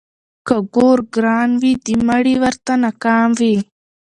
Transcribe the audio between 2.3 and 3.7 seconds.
ورته نه کام وي.